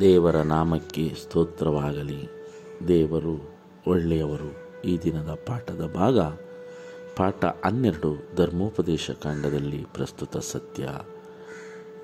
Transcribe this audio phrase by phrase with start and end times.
[0.00, 2.28] ದೇವರ ನಾಮಕ್ಕೆ ಸ್ತೋತ್ರವಾಗಲಿ.
[2.88, 3.50] ದೇವರು
[3.86, 4.80] ಒಳ್ಳೆಯವರು.
[4.82, 6.18] ಈ ದಿನದ ಪಾಠದ ಭಾಗ
[7.16, 10.88] ಪಾಠ ಹನ್ನೆರಡು, ಧರ್ಮೋಪದೇಶ ಕಾಂಡದಲ್ಲಿ ಪ್ರಸ್ತುತ ಸತ್ಯ.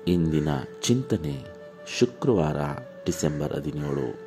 [0.07, 0.47] ಇಂದಿನ
[0.81, 1.43] ಚಿಂತನೆ
[1.99, 2.57] ಶುಕ್ರವಾರ,
[3.05, 4.19] ಡಿಸೆಂಬರ್ ಹದಿನೇಳು.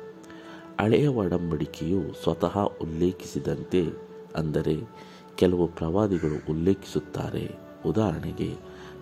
[0.81, 4.87] ಹಳೆಯ ಒಡಂಬಡಿಕೆಯು ಸ್ವತಃ ಉಲ್ಲೇಖಿಸಿದಂತೆ ಅಂದರೆ
[5.35, 7.55] ಕೆಲವು ಪ್ರವಾದಿಗಳು ಉಲ್ಲೇಖಿಸುತ್ತಾರೆ.
[7.85, 8.55] ಉದಾಹರಣೆಗೆ,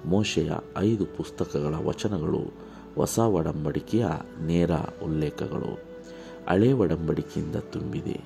[0.06, 2.54] ಮೋಶೆಯ ಐದು ಪುಸ್ತಕಗಳ ವಚನಗಳು
[2.96, 4.06] ಹೊಸ ಒಡಂಬಡಿಕೆಯ
[4.42, 4.72] ನೇರ
[5.06, 5.80] ಉಲ್ಲೇಖಗಳು.
[6.50, 8.22] ಹಳೆ ಒಡಂಬಡಿಕೆಯಿಂದ ತುಂಬಿದೆ.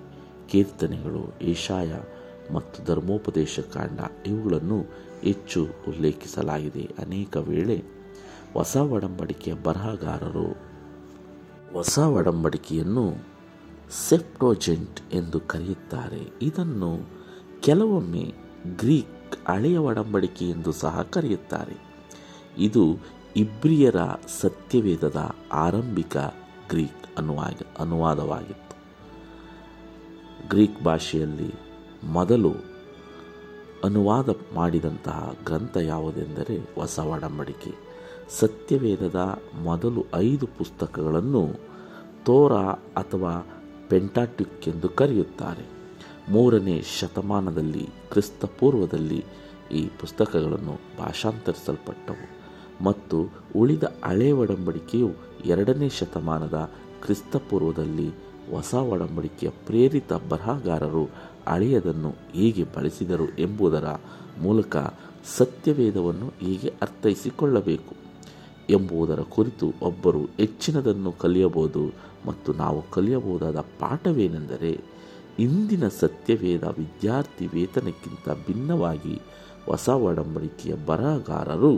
[0.49, 1.94] ಕೀರ್ತನೆಗಳು, ಏಷಾಯ
[2.53, 4.85] ಮತ್ತು ಧರ್ಮೋಪದೇಶ ಕಾಂಡ ಇವುಗಳನ್ನು
[5.22, 7.83] ಹೆಚ್ಚು ಉಲ್ಲೇಖಿಸಲಾಗಿದೆ ಅನೇಕ ವೇಳೆ.
[8.53, 10.73] ಹೊಸ ಒಡಂಬಡಿಕೆಯ ಬರಹಗಾರರು
[11.73, 13.33] ಹೊಸ ಒಡಂಬಡಿಕೆಯನ್ನು
[13.92, 16.30] ಸೆಪ್ಟೋಜೆಂಟ್ ಎಂದು ಕರೆಯುತ್ತಾರೆ.
[16.42, 16.98] ಇದನ್ನು
[17.62, 18.34] ಕೆಲವೊಮ್ಮೆ
[18.78, 21.75] ಗ್ರೀಕ್ ಹಳೆಯ ಒಡಂಬಡಿಕೆ ಎಂದು ಸಹ ಕರೆಯುತ್ತಾರೆ.
[22.58, 22.98] ಇದು
[23.36, 23.95] ಇಬ್ರಿಯರ
[24.42, 26.17] ಸತ್ಯವೇದದ ಆರಂಭಿಕ
[26.70, 28.78] ಗ್ರೀಕ್ ಅನುವಾದ, ಅನುವಾದವಾಗಿತ್ತು.
[30.50, 31.53] ಗ್ರೀಕ್ ಭಾಷೆಯಲ್ಲಿ
[32.03, 32.53] ಮೊದಲು
[33.84, 37.94] ಅನುವಾದ ಮಾಡಿದಂತಹ ಗ್ರಂಥ ಯಾವುದೆಂದರೆ ಹೊಸ ಒಡಂಬಡಿಕೆ.
[38.30, 41.50] ಸತ್ಯವೇದದ ಮೊದಲು ಐದು ಪುಸ್ತಕಗಳನ್ನು
[42.25, 42.66] ತೋರಾ
[42.97, 43.53] ಅಥವಾ
[43.94, 45.69] ಪೆಂಟಾಟಿಕ್ ಎಂದು ಕರೆಯುತ್ತಾರೆ.
[46.30, 49.25] ಮೂರನೇ ಶತಮಾನದಲ್ಲಿ ಕ್ರಿಸ್ತ ಪೂರ್ವದಲ್ಲಿ
[49.72, 52.23] ಈ ಪುಸ್ತಕಗಳನ್ನು ಭಾಷಾಂತರಿಸಲ್ಪಟ್ಟವು
[52.83, 55.11] ಮತ್ತು ಉಳಿದ ಹಳೆ ಒಡಂಬಡಿಕೆಯು
[55.45, 58.09] ಎರಡನೇ ಶತಮಾನದ ಕ್ರಿಸ್ತ ಪೂರ್ವದಲ್ಲಿ
[58.52, 61.03] ಹೊಸ ಒಡಂಬಡಿಕೆಯ ಪ್ರೇರಿತ ಬರಹಗಾರರು
[61.47, 63.88] ಹಳೆಯದನ್ನು ಹೇಗೆ ಬಳಸಿದರು ಎಂಬುದರ
[64.41, 64.78] ಮೂಲಕ
[65.38, 68.03] ಸತ್ಯವೇದವನ್ನು ಹೀಗೆ ಅರ್ಥೈಸಿಕೊಳ್ಳಬೇಕು.
[68.69, 71.94] ಎಂಬುದರ ಕುರಿತು ಒಬ್ಬರು ಹೆಚ್ಚಿನದನ್ನು ಕಲಿಯಬಹುದು
[72.25, 74.94] ಮತ್ತು ನಾವು ಕಲಿಯಬಹುದಾದ ಪಾಠವೇನೆಂದರೆ
[75.39, 79.22] ಇಂದಿನ ಸತ್ಯವೇದ ವಿದ್ಯಾರ್ಥಿ ವೇತನಕ್ಕಿಂತ ಭಿನ್ನವಾಗಿ
[79.66, 81.78] ಹೊಸ ಒಡಂಬಡಿಕೆಯ ಬರಹಗಾರರು,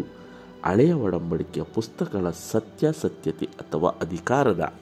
[0.66, 4.74] ಹಳೆಯ ಒಡಂಬಡಿಕೆಯ ಪುಸ್ತಕಗಳ ಸತ್ಯಾಸತ್ಯತೆ ಅಥವಾ ಅಧಿಕಾರದ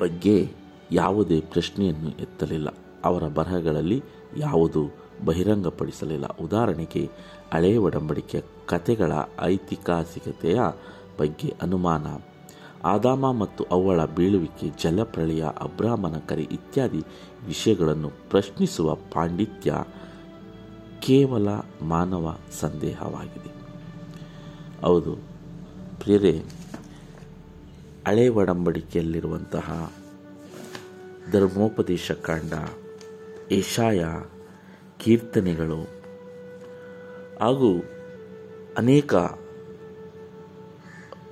[0.00, 0.50] ಬಗ್ಗೆ
[0.92, 2.68] ಯಾವುದೇ ಪ್ರಶ್ನೆಯನ್ನು ಎತ್ತಲಿಲ್ಲ.
[3.04, 4.02] ಅವರ ಬರಹಗಳಲ್ಲಿ
[4.36, 4.94] ಯಾವುದು
[5.24, 6.24] ಬಹಿರಂಗಪಡಿಸಲಿಲ್ಲ.
[6.26, 7.10] ಉದಾಹರಣೆಗೆ,
[7.52, 10.60] ಹಳೆಯ ಒಡಂಬಡಿಕೆಯ ಕಥೆಗಳ ಐತಿಹಾಸಿಕತೆಯ
[11.18, 12.06] ಬಗ್ಗೆ ಅನುಮಾನ.
[12.84, 17.02] ಆದಾಮ ಮತ್ತು ಅವಳ ಬೀಳುವಿಕೆ, ಜಲಪ್ರಳಯ ಅಬ್ರಾಹ್ಮನ ಕರೆ ಇತ್ಯಾದಿ
[17.46, 19.74] ವಿಷಯಗಳನ್ನು ಪ್ರಶ್ನಿಸುವ ಪಾಂಡಿತ್ಯ
[21.00, 21.48] ಕೇವಲ
[21.82, 23.50] ಮಾನವ ಸಂದೇಹವಾಗಿದೆ.
[24.82, 25.16] ಹೌದು.
[26.00, 26.42] ಪ್ರಿಯರೇ,
[28.08, 29.92] ಹಳೆ ಒಡಂಬಡಿಕೆಯಲ್ಲಿರುವಂತಹ
[31.32, 32.52] ಧರ್ಮೋಪದೇಶ ಕಾಂಡ,
[33.52, 34.04] ಏಷಾಯ
[34.98, 35.82] ಕೀರ್ತನೆಗಳು
[37.40, 37.80] ಹಾಗೂ
[38.78, 39.14] ಅನೇಕ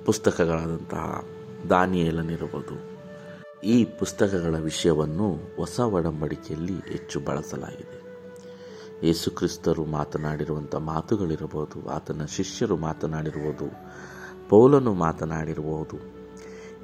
[0.06, 1.24] ಪುಸ್ತಕಗಳಾದಂತಹ
[1.70, 2.94] ದಾನಿಯೇಲನಿರಬಹುದು
[3.64, 8.04] ಈ ಪುಸ್ತಕಗಳ ವಿಷಯವನ್ನು ಹೊಸ ಒಡಂಬಡಿಕೆಯಲ್ಲಿ ಹೆಚ್ಚು ಬಳಸಲಾಗಿದೆ.
[9.06, 13.64] ಯೇಸುಕ್ರಿಸ್ತರು ಮಾತನಾಡಿರುವಂಥ ಮಾತುಗಳಿರಬಹುದು, ಆತನ ಶಿಷ್ಯರು ಮಾತನಾಡಿರುವುದು,
[14.48, 15.96] ಪೌಲನು ಮಾತನಾಡಿರಬಹುದು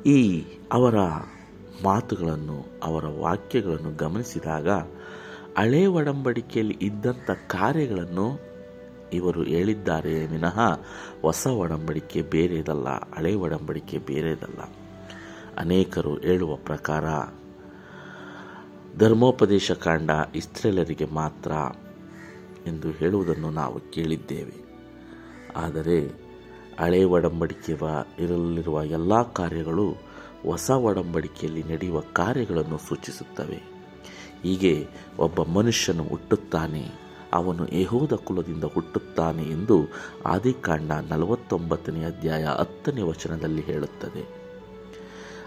[0.07, 0.95] ಈ ಅವರ
[1.85, 4.69] ಮಾತುಗಳನ್ನು, ಅವರ ವಾಕ್ಯಗಳನ್ನು ಗಮನಿಸಿದಾಗ
[5.59, 8.50] ಹಳೆ ಒಡಂಬಡಿಕೆಯಲ್ಲಿ ಇದ್ದಂಥ ಕಾರ್ಯಗಳನ್ನು
[9.13, 10.61] ಇವರು ಹೇಳಿದ್ದಾರೆ ವಿನಃ
[11.23, 14.73] ಹೊಸ ಒಡಂಬಡಿಕೆ ಬೇರೆದಲ್ಲ, ಹಳೆ ಒಡಂಬಡಿಕೆ ಬೇರೆದಲ್ಲ.
[15.59, 17.05] ಅನೇಕರು ಹೇಳುವ ಪ್ರಕಾರ,
[18.99, 21.53] ಧರ್ಮೋಪದೇಶ ಕಾಂಡ ಇಸ್ರೇಲರಿಗೆ ಮಾತ್ರ
[22.67, 24.71] ಎಂದು ಹೇಳುವುದನ್ನು ನಾವು ಕೇಳಿದ್ದೇವೆ.
[25.57, 26.31] ಆದರೆ,
[26.81, 27.73] ಹಳೆ ಒಡಂಬಡಿಕೆ
[28.19, 29.91] ಇರಲಿರುವ ಎಲ್ಲ ಕಾರ್ಯಗಳು
[30.43, 33.63] ಹೊಸ ಒಡಂಬಡಿಕೆಯಲ್ಲಿ ನಡೆಯುವ ಕಾರ್ಯಗಳನ್ನು ಸೂಚಿಸುತ್ತವೆ.
[34.43, 34.89] ಹೀಗೆ
[35.19, 39.79] ಒಬ್ಬ ಮನುಷ್ಯನು ಹುಟ್ಟುತ್ತಾನೆ ಅವನು ಯಹೋದ ಕುಲದಿಂದ ಹುಟ್ಟುತ್ತಾನೆ ಎಂದು
[40.27, 44.41] ಆದಿಕಾಂಡ ನಲವತ್ತೊಂಬತ್ತನೇ ಅಧ್ಯಾಯ ಹತ್ತನೇ ವಚನದಲ್ಲಿ ಹೇಳುತ್ತದೆ.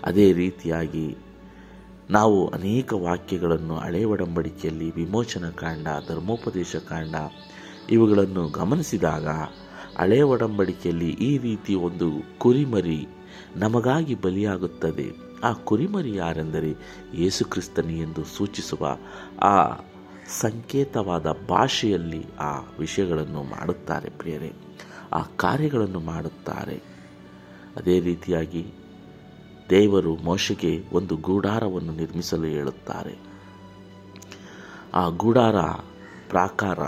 [0.04, 1.18] ಅದೇ ರೀತಿಯಾಗಿ
[2.10, 7.16] ನಾವು ಅನೇಕ ವಾಕ್ಯಗಳನ್ನು ಹಳೆ ಒಡಂಬಡಿಕೆಯಲ್ಲಿ, ವಿಮೋಚನ ಕಾಂಡ, ಧರ್ಮೋಪದೇಶ ಕಾಂಡ
[7.90, 9.28] ಇವುಗಳನ್ನು ಗಮನಿಸಿದಾಗ
[9.98, 13.08] ಹಳೆ ಒಡಂಬಡಿಕೆಯಲ್ಲಿ ಈ ರೀತಿ ಒಂದು ಕುರಿಮರಿ
[13.56, 15.12] ನಮಗಾಗಿ ಬಲಿಯಾಗುತ್ತದೆ.
[15.44, 16.72] ಆ ಕುರಿಮರಿ ಯಾರೆಂದರೆ
[17.14, 18.98] ಯೇಸುಕ್ರಿಸ್ತನಿ ಎಂದು ಸೂಚಿಸುವ
[19.42, 19.72] ಆ
[20.30, 24.54] ಸಂಕೇತವಾದ ಭಾಷೆಯಲ್ಲಿ ಆ ವಿಷಯಗಳನ್ನು ಮಾಡುತ್ತಾರೆ ಪ್ರಿಯರೇ.
[25.14, 26.84] ಆ ಕಾರ್ಯಗಳನ್ನು ಮಾಡುತ್ತಾರೆ.
[27.76, 28.74] ಅದೇ ರೀತಿಯಾಗಿ
[29.70, 33.18] ದೇವರು ಮೋಶೆಗೆ ಒಂದು ಗೂಡಾರವನ್ನು ನಿರ್ಮಿಸಲು ಹೇಳುತ್ತಾರೆ.
[34.94, 35.56] ಆ ಗೂಡಾರ
[36.30, 36.80] ಪ್ರಾಕಾರ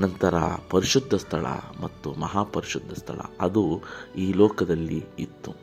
[0.00, 0.34] ನಂತರ
[0.70, 1.46] ಪರಿಶುದ್ಧ ಸ್ಥಳ
[1.82, 3.18] ಮತ್ತು ಮಹಾಪರಿಶುದ್ಧ ಸ್ಥಳ.
[3.40, 3.82] ಅದು
[4.16, 5.54] ಈ ಲೋಕದಲ್ಲಿ ಇತ್ತು.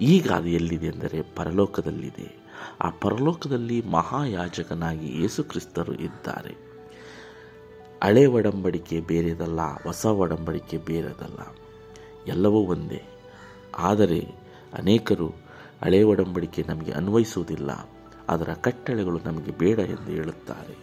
[0.00, 2.41] ಈಗ ಅದು ಎಲ್ಲಿದೆ ಎಂದರೆ ಪರಲೋಕದಲ್ಲಿದೆ.
[2.80, 6.72] ಆ ಪರಲೋಕದಲ್ಲಿ ಮಹಾಯಾಜಕನಾಗಿ ಯೇಸುಕ್ರಿಸ್ತರು ಇದ್ದಾರೆ.
[8.04, 11.56] ಹಳೆ ಒಡಂಬಡಿಕೆ ಬೇರೆದಲ್ಲ, ಹೊಸ ಒಡಂಬಡಿಕೆ ಬೇರೆದಲ್ಲ.
[12.26, 13.02] ಎಲ್ಲವೂ ಒಂದೇ.
[13.78, 14.20] ಆದರೆ
[14.74, 15.28] ಅನೇಕರು
[15.82, 17.88] ಹಳೆ ಒಡಂಬಡಿಕೆ ನಮಗೆ ಅನ್ವಯಿಸುವುದಿಲ್ಲ,
[18.28, 20.76] ಅದರ ಕಟ್ಟಳೆಗಳು ನಮಗೆ ಬೇಡ ಎಂದು ಹೇಳುತ್ತಾರೆ.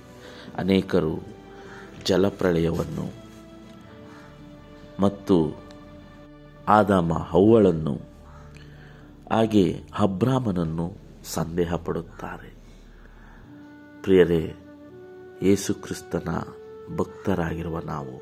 [0.57, 1.19] ಅನೇಕರು
[2.05, 3.29] ಜಲಪ್ರಳಯವನ್ನು
[4.99, 5.55] ಮತ್ತು
[6.67, 7.93] ಆದಾಮ ಹವ್ವಳನ್ನು,
[9.31, 12.59] ಹಾಗೆ ಅಬ್ರಾಮನನ್ನು ಸಂದೇಹ ಪಡುತ್ತಾರೆ
[14.01, 14.55] ಪ್ರಿಯರೇ,
[15.41, 16.27] ಯೇಸುಕ್ರಿಸ್ತನ
[16.95, 18.21] ಭಕ್ತರಾಗಿರುವ ನಾವು,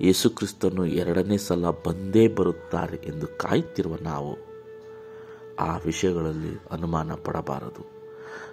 [0.00, 4.36] ಯೇಸುಕ್ರಿಸ್ತನು ಎರಡನೇ ಸಲ ಬಂದೇ ಬರುತ್ತಾರೆ ಎಂದು ಕಾಯುತ್ತಿರುವ ನಾವು,
[5.60, 7.90] ಆ ವಿಷಯಗಳಲ್ಲಿ ಅನುಮಾನ ಪಡಬಾರದು.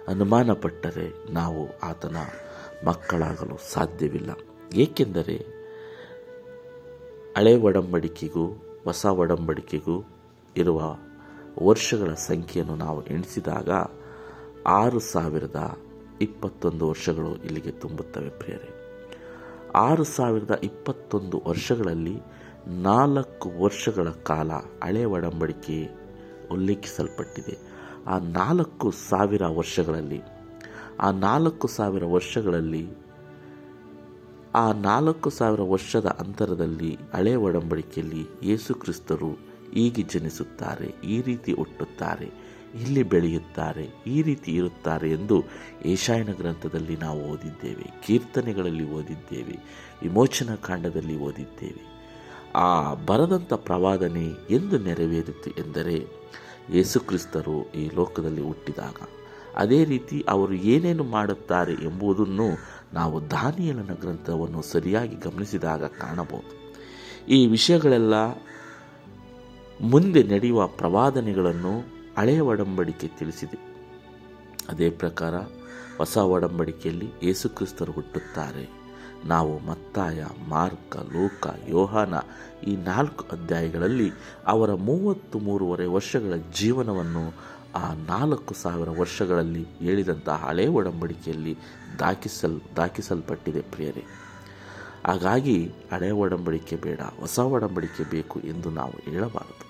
[0.08, 2.16] ಅನುಮಾನ ಪಟ್ಟರೆ ನಾವು ಆತನ
[2.86, 4.30] ಮಕ್ಕಳಾಗಲು ಸಾಧ್ಯವಿಲ್ಲ.
[4.74, 5.36] ಏಕೆಂದರೆ,
[7.36, 8.46] ಹಳೆ ಒಡಂಬಡಿಕೆಗೂ,
[8.84, 10.04] ಹೊಸ ಒಡಂಬಡಿಕೆಗೂ
[10.56, 10.96] ಇರುವ
[11.62, 13.70] ವರ್ಷಗಳ ಸಂಖ್ಯೆಯನ್ನು ನಾವು ಎಣಿಸಿದಾಗ
[14.66, 15.78] ಆರು ಸಾವಿರದ
[16.20, 18.68] ಇಪ್ಪತ್ತೊಂದು ವರ್ಷಗಳು ಇಲ್ಲಿಗೆ ತುಂಬುತ್ತವೆ ಪ್ರಿಯರೇ.
[19.74, 22.18] ಆರು ಸಾವಿರದ ಇಪ್ಪತ್ತೊಂದು ವರ್ಷಗಳಲ್ಲಿ
[22.66, 24.52] ನಾಲ್ಕು ವರ್ಷಗಳ ಕಾಲ
[24.84, 25.88] ಹಳೆ ಒಡಂಬಡಿಕೆ
[26.52, 27.58] ಉಲ್ಲೇಖಿಸಲ್ಪಟ್ಟಿದೆ.
[28.06, 30.22] ಆ ನಾಲ್ಕು ಸಾವಿರ ವರ್ಷಗಳಲ್ಲಿ,
[31.00, 32.88] ಆ ನಾಲ್ಕು ಸಾವಿರ ವರ್ಷಗಳಲ್ಲಿ,
[34.54, 42.28] ಆ ನಾಲ್ಕು ಸಾವಿರ ವರ್ಷದ ಅಂತರದಲ್ಲಿ ಹಳೆ ಒಡಂಬಡಿಕೆಯಲ್ಲಿ ಯೇಸು ಕ್ರಿಸ್ತರು ಹೀಗೆ ಜನಿಸುತ್ತಾರೆ, ಈ ರೀತಿ ಹುಟ್ಟುತ್ತಾರೆ,
[42.82, 43.84] ಇಲ್ಲಿ ಬೆಳೆಯುತ್ತಾರೆ,
[44.14, 45.36] ಈ ರೀತಿ ಇರುತ್ತಾರೆ ಎಂದು
[45.92, 49.56] ಏಷಾಯನ ಗ್ರಂಥದಲ್ಲಿ ನಾವು ಓದಿದ್ದೇವೆ, ಕೀರ್ತನೆಗಳಲ್ಲಿ ಓದಿದ್ದೇವೆ,
[50.02, 51.82] ವಿಮೋಚನಾ ಕಾಂಡದಲ್ಲಿ ಓದಿದ್ದೇವೆ.
[52.64, 52.68] ಆ
[53.08, 54.26] ಬರದಂಥ ಪ್ರವಾದನೆ
[54.56, 55.96] ಎಂದು ನೆರವೇರಿತು ಎಂದರೆ
[56.76, 58.98] ಯೇಸುಕ್ರಿಸ್ತರು ಈ ಲೋಕದಲ್ಲಿ ಹುಟ್ಟಿದಾಗ,
[59.62, 62.48] ಅದೇ ರೀತಿ ಅವರು ಏನೇನು ಮಾಡುತ್ತಾರೆ ಎಂಬುದನ್ನು
[62.94, 66.52] ನಾವು ದಾನಿಯಲನ ಗ್ರಂಥವನ್ನು ಸರಿಯಾಗಿ ಗಮನಿಸಿದಾಗ ಕಾಣಬಹುದು.
[67.36, 68.14] ಈ ವಿಷಯಗಳೆಲ್ಲ
[69.80, 71.80] ಮುಂದೆ ನಡೆಯುವ ಪ್ರವಾದನೆಗಳನ್ನು
[72.18, 73.76] ಹಳೆಯ ಒಡಂಬಡಿಕೆ ತಿಳಿಸಿದೆ.
[74.68, 75.34] ಅದೇ ಪ್ರಕಾರ
[75.98, 78.68] ಹೊಸ ಒಡಂಬಡಿಕೆಯಲ್ಲಿ ಯೇಸುಕ್ರಿಸ್ತರು ಹುಟ್ಟುತ್ತಾರೆ.
[79.24, 82.14] ನಾವು ಮತ್ತಾಯ, ಮಾರ್ಕ, ಲೋಕ, ಯೋಹಾನ
[82.66, 84.12] ಈ ನಾಲ್ಕು ಅಧ್ಯಾಯಗಳಲ್ಲಿ
[84.46, 87.32] ಅವರ ಮೂವತ್ತು ಮೂರುವರೆ ವರ್ಷಗಳ ಜೀವನವನ್ನು
[87.74, 91.58] ಆ ನಾಲ್ಕು ಸಾವಿರ ವರ್ಷಗಳಲ್ಲಿ ಹೇಳಿದಂತಹ ಹಳೆ ಒಡಂಬಡಿಕೆಯಲ್ಲಿ
[91.98, 94.04] ದಾಖಿಸಲ್, ದಾಖಿಸಲ್ಪಟ್ಟಿದೆ ಪ್ರಿಯರೇ.
[95.06, 99.66] ಹಾಗಾಗಿ ಹಳೆ ಒಡಂಬಡಿಕೆ ಬೇಡ, ಹೊಸ ಒಡಂಬಡಿಕೆ ಬೇಕು ಎಂದು ನಾವು ಹೇಳಬಾರದು.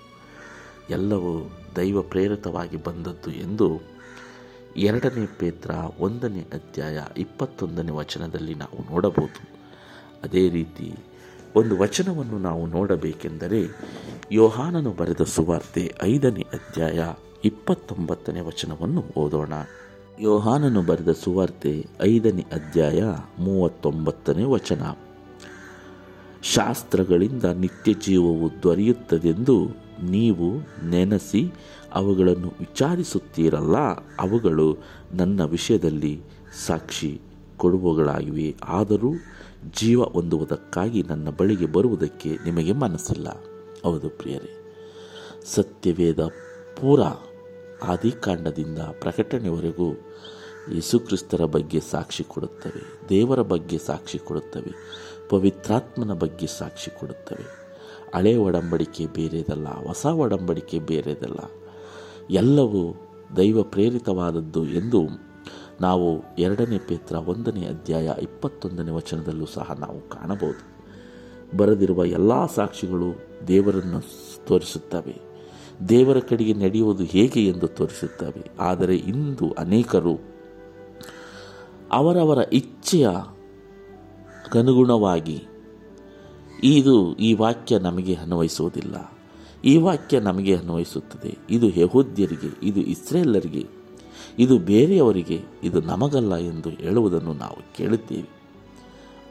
[0.91, 3.81] ಎಲ್ಲವೂ ದೈವ ಪ್ರೇರಿತವಾಗಿ ಬಂದದ್ದು ಎಂದು
[4.77, 9.57] ಎರಡನೇ ಪೇತ್ರ ಒಂದನೇ ಅಧ್ಯಾಯ ಇಪ್ಪತ್ತೊಂದನೇ ವಚನದಲ್ಲಿ ನಾವು ನೋಡಬಹುದು.
[10.25, 10.95] ಅದೇ ರೀತಿ
[11.57, 13.69] ಒಂದು ವಚನವನ್ನು ನಾವು ನೋಡಬೇಕೆಂದರೆ
[14.33, 17.13] ಯೋಹಾನನು ಬರೆದ ಸುವಾರ್ತೆ ಐದನೇ ಅಧ್ಯಾಯ
[17.45, 19.53] ಇಪ್ಪತ್ತೊಂಬತ್ತನೇ ವಚನವನ್ನು ಓದೋಣ.
[20.21, 23.03] ಯೋಹಾನನು ಬರೆದ ಸುವಾರ್ತೆ ಐದನೇ ಅಧ್ಯಾಯ
[23.39, 24.83] ಮೂವತ್ತೊಂಬತ್ತನೇ ವಚನ.
[26.43, 29.57] ಶಾಸ್ತ್ರಗಳಿಂದ ನಿತ್ಯ ಜೀವವು ದೊರೆಯುತ್ತದೆಂದು
[30.11, 30.49] ನೀವು
[30.89, 31.53] ನೆನೆಸಿ
[31.93, 33.77] ಅವುಗಳನ್ನು ವಿಚಾರಿಸುತ್ತೀರಲ್ಲ,
[34.21, 34.77] ಅವುಗಳು
[35.15, 36.21] ನನ್ನ ವಿಷಯದಲ್ಲಿ
[36.67, 37.21] ಸಾಕ್ಷಿ
[37.57, 39.13] ಕೊಡುವಗಳಾಗಿವೆ ಆದರೂ
[39.77, 43.29] ಜೀವ ಹೊಂದುವುದಕ್ಕಾಗಿ ನನ್ನ ಬಳಿಗೆ ಬರುವುದಕ್ಕೆ ನಿಮಗೆ ಮನಸ್ಸಿಲ್ಲ.
[43.85, 44.53] ಹೌದು ಪ್ರಿಯರೇ,
[45.55, 46.23] ಸತ್ಯವೇದ
[46.81, 47.01] ಪೂರ
[47.83, 49.89] ಆದಿಕಾಂಡದಿಂದ ಪ್ರಕಟಣೆವರೆಗೂ
[50.75, 54.73] ಯೇಸುಕ್ರಿಸ್ತರ ಬಗ್ಗೆ ಸಾಕ್ಷಿ ಕೊಡುತ್ತವೆ, ದೇವರ ಬಗ್ಗೆ ಸಾಕ್ಷಿ ಕೊಡುತ್ತವೆ.
[55.29, 57.67] ಪವಿತ್ರಾತ್ಮನ ಬಗ್ಗೆ ಸಾಕ್ಷಿ ಕೊಡುತ್ತವೆ.
[58.15, 61.39] ಹಳೆ ಒಡಂಬಡಿಕೆ ಬೇರೆದಲ್ಲ, ಹೊಸ ಒಡಂಬಡಿಕೆ ಬೇರೆದಲ್ಲ.
[62.31, 62.95] ಎಲ್ಲವೂ
[63.37, 65.27] ದೈವ ಪ್ರೇರಿತವಾದದ್ದು ಎಂದು
[65.81, 70.77] ನಾವು ಎರಡನೇ ಪೇತ್ರ ಒಂದನೇ ಅಧ್ಯಾಯ ಇಪ್ಪತ್ತೊಂದನೇ ವಚನದಲ್ಲೂ ಸಹ ನಾವು ಕಾಣಬಹುದು.
[71.57, 74.01] ಬರೆದಿರುವ ಎಲ್ಲ ಸಾಕ್ಷಿಗಳು ದೇವರನ್ನು
[74.47, 75.17] ತೋರಿಸುತ್ತವೆ.
[75.89, 78.51] ದೇವರ ಕಡೆಗೆ ನಡೆಯುವುದು ಹೇಗೆ ಎಂದು ತೋರಿಸುತ್ತವೆ.
[78.61, 80.19] ಆದರೆ ಇಂದು ಅನೇಕರು
[81.93, 83.09] ಅವರವರ ಇಚ್ಛೆಯ
[84.55, 85.45] ಅನುಗುಣವಾಗಿ
[86.65, 89.13] ಇದು ಈ ವಾಕ್ಯ ನಮಗೆ ಅನ್ವಯಿಸುವುದಿಲ್ಲ.
[89.65, 91.39] ಈ ವಾಕ್ಯ ನಮಗೆ ಅನ್ವಯಿಸುತ್ತದೆ.
[91.51, 93.67] ಇದು ಯಹೂದ್ಯರಿಗೆ, ಇದು ಇಸ್ರೇಲರಿಗೆ,
[94.39, 98.29] ಇದು ಬೇರೆಯವರಿಗೆ, ಇದು ನಮಗಲ್ಲ ಎಂದು ಹೇಳುವುದನ್ನು ನಾವು ಕೇಳುತ್ತೇವೆ.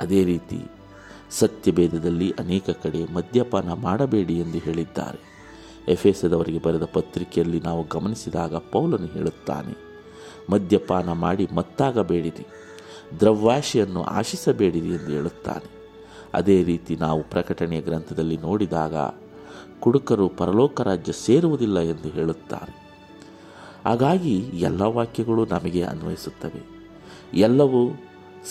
[0.02, 0.72] ಅದೇ ರೀತಿ
[1.32, 5.36] ಸತ್ಯಭೇದದಲ್ಲಿ ಅನೇಕ ಕಡೆ ಮದ್ಯಪಾನ ಮಾಡಬೇಡಿ ಎಂದು ಹೇಳಿದ್ದಾರೆ.
[5.88, 9.74] ಎಫೆಸದವರಿಗೆ ಬರೆದ ಪತ್ರಿಕೆಯಲ್ಲಿ ನಾವು ಗಮನಿಸಿದಾಗ ಪೌಲನು ಹೇಳುತ್ತಾನೆ,
[10.52, 12.46] ಮದ್ಯಪಾನ ಮಾಡಿ ಮತ್ತಾಗಬೇಡಿರಿ.
[13.20, 15.76] ದ್ರವ್ಯಾಶೆಯನ್ನು ಆಶಿಸಬೇಡಿರಿ ಎಂದು ಹೇಳುತ್ತಾನೆ.
[16.34, 18.96] ಅದೇ ರೀತಿ ನಾವು ಪ್ರಕಟಣೆಯ ಗ್ರಂಥದಲ್ಲಿ ನೋಡಿದಾಗ
[19.80, 22.86] ಕುಡುಕರು ಪರಲೋಕ ರಾಜ್ಯ ಸೇರುವುದಿಲ್ಲ ಎಂದು ಹೇಳುತ್ತಾರೆ.
[23.86, 26.86] ಹಾಗಾಗಿ ಎಲ್ಲ ವಾಕ್ಯಗಳು ನಮಗೆ ಅನ್ವಯಿಸುತ್ತವೆ.
[27.34, 28.00] ಎಲ್ಲವೂ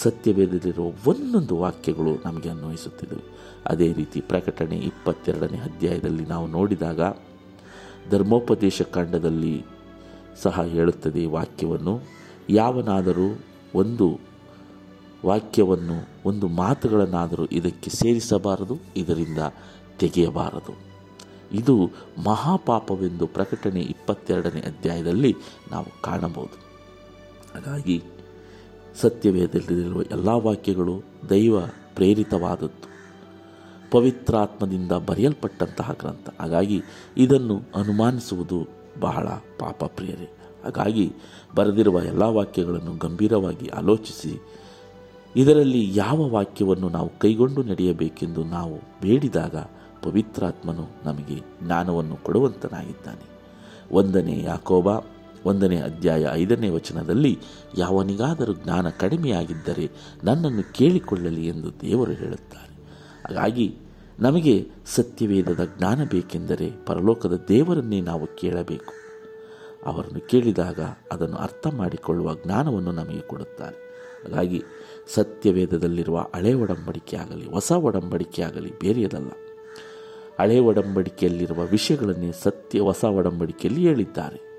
[0.02, 3.38] ಸತ್ಯವೇದಲ್ಲಿರುವ ಒಂದೊಂದು ವಾಕ್ಯಗಳು ನಮಗೆ ಅನ್ವಯಿಸುತ್ತಿದ್ದವು.
[3.66, 7.00] ಅದೇ ರೀತಿ ಪ್ರಕಟಣೆ ಇಪ್ಪತ್ತೆರಡನೇ ಅಧ್ಯಾಯದಲ್ಲಿ ನಾವು ನೋಡಿದಾಗ
[8.10, 9.64] ಧರ್ಮೋಪದೇಶ ಕಾಂಡದಲ್ಲಿ
[10.42, 12.00] ಸಹ ಹೇಳುತ್ತದೆ ವಾಕ್ಯವನ್ನು,
[12.50, 13.38] ಯಾವನಾದರೂ
[13.74, 14.33] ಒಂದು
[15.24, 19.38] ವಾಕ್ಯವನ್ನು ಒಂದು ಮಾತುಗಳನ್ನಾದರೂ ಇದಕ್ಕೆ ಸೇರಿಸಬಾರದು, ಇದರಿಂದ
[19.98, 20.94] ತೆಗೆಯಬಾರದು.
[21.52, 21.90] ಇದು
[22.24, 25.36] ಮಹಾಪಾಪವೆಂದು ಪ್ರಕಟಣೆ ಇಪ್ಪತ್ತೆರಡನೇ ಅಧ್ಯಾಯದಲ್ಲಿ
[25.70, 26.64] ನಾವು ಕಾಣಬಹುದು.
[27.54, 28.02] ಹಾಗಾಗಿ
[29.00, 32.94] ಸತ್ಯವೇದಲ್ಲಿರುವ ಎಲ್ಲ ವಾಕ್ಯಗಳು ದೈವ ಪ್ರೇರಿತವಾದದ್ದು.
[33.90, 36.40] ಪವಿತ್ರಾತ್ಮದಿಂದ ಬರೆಯಲ್ಪಟ್ಟಂತಹ ಗ್ರಂಥ.
[36.40, 36.82] ಹಾಗಾಗಿ
[37.16, 38.68] ಇದನ್ನು ಅನುಮಾನಿಸುವುದು
[39.00, 39.28] ಬಹಳ
[39.58, 39.84] ಪಾಪ
[40.64, 41.12] ಹಾಗಾಗಿ
[41.54, 44.46] ಬರೆದಿರುವ ಎಲ್ಲ ವಾಕ್ಯಗಳನ್ನು ಗಂಭೀರವಾಗಿ ಆಲೋಚಿಸಿ
[45.36, 49.56] ಇದರಲ್ಲಿ ಯಾವ ವಾಕ್ಯವನ್ನು ನಾವು ಕೈಗೊಂಡು ನಡೆಯಬೇಕೆಂದು ನಾವು ಬೇಡಿದಾಗ
[50.02, 53.34] ಪವಿತ್ರಾತ್ಮನು ನಮಗೆ ಜ್ಞಾನವನ್ನು ಕೊಡುವಂತನಾಗಿದ್ದಾನೆ.
[53.92, 54.88] ಒಂದನೇ ಯಾಕೋಬ,
[55.46, 57.38] ಒಂದನೇ ಅಧ್ಯಾಯ ಐದನೇ ವಚನದಲ್ಲಿ,
[57.78, 59.90] ಯಾವನಿಗಾದರೂ ಜ್ಞಾನ ಕಡಿಮೆಯಾಗಿದ್ದರೆ
[60.24, 62.74] ನನ್ನನ್ನು ಕೇಳಿಕೊಳ್ಳಲಿ ಎಂದು ದೇವರು ಹೇಳುತ್ತಾರೆ.
[63.28, 63.76] ಹಾಗಾಗಿ
[64.20, 68.92] ನಮಗೆ ಸತ್ಯವೇದದ ಜ್ಞಾನ ಬೇಕೆಂದರೆ ಪರಲೋಕದ ದೇವರನ್ನೇ ನಾವು ಕೇಳಬೇಕು.
[69.86, 70.80] ಅವರನ್ನು ಕೇಳಿದಾಗ
[71.12, 73.83] ಅದನ್ನು ಅರ್ಥ ಮಾಡಿಕೊಳ್ಳುವ ಜ್ಞಾನವನ್ನು ನಮಗೆ ಕೊಡುತ್ತಾರೆ.
[74.24, 74.62] ಹಾಗಾಗಿ
[75.14, 79.30] ಸತ್ಯವೇದದಲ್ಲಿರುವ ಹಳೆ ಒಡಂಬಡಿಕೆ ಆಗಲಿ ಹೊಸ ಒಡಂಬಡಿಕೆ ಆಗಲಿ ಬೇರೆಯದಲ್ಲ.
[80.40, 84.54] ಹಳೆ ಒಡಂಬಡಿಕೆಯಲ್ಲಿರುವ ವಿಷಯಗಳನ್ನೇ ಸತ್ಯ ಹೊಸ ಒಡಂಬಡಿಕೆಯಲ್ಲಿ ಹೇಳಿದ್ದಾರೆ.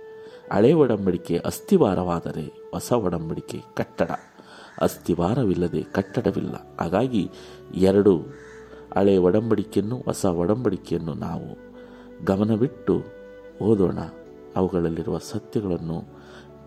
[0.52, 4.12] ಹಳೆ ಒಡಂಬಡಿಕೆ ಅಸ್ಥಿವಾರವಾದರೆ ಹೊಸ ಒಡಂಬಡಿಕೆ ಕಟ್ಟಡ.
[4.82, 6.78] ಅಸ್ಥಿವಾರವಿಲ್ಲದೆ ಕಟ್ಟಡವಿಲ್ಲ.
[6.80, 7.32] ಹಾಗಾಗಿ
[7.76, 8.18] ಎರಡು,
[8.98, 11.58] ಹಳೆ ಒಡಂಬಡಿಕೆಯನ್ನು, ಹೊಸ ಒಡಂಬಡಿಕೆಯನ್ನು ನಾವು
[12.26, 13.04] ಗಮನವಿಟ್ಟು
[13.62, 14.00] ಓದೋಣ.
[14.56, 16.04] ಅವುಗಳಲ್ಲಿರುವ ಸತ್ಯಗಳನ್ನು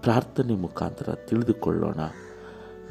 [0.03, 1.99] ಪ್ರಾರ್ಥನೆ ಮುಖಾಂತರ ತಿಳಿದುಕೊಳ್ಳೋಣ.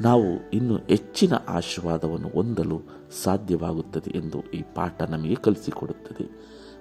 [0.00, 2.82] ನಾವು ಇನ್ನು ಹೆಚ್ಚಿನ ಆಶೀರ್ವಾದವನ್ನು ಹೊಂದಲು
[3.22, 6.30] ಸಾಧ್ಯವಾಗುತ್ತದೆ ಎಂದು ಈ ಪಾಠ ನಮಗೆ ಕಲಿಸಿಕೊಡುತ್ತದೆ.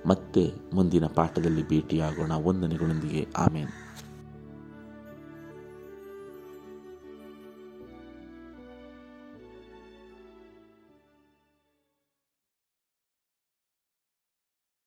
[0.08, 2.32] ಮತ್ತೆ ಮುಂದಿನ ಪಾಠದಲ್ಲಿ ಭೇಟಿಯಾಗೋಣ.
[2.32, 3.28] ವಂದನೆಗಳೊಂದಿಗೆ.
[3.38, 3.87] ಆಮೇಲೆ